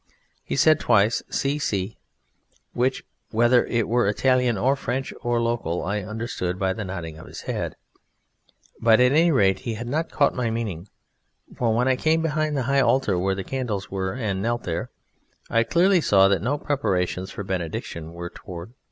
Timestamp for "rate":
9.31-9.59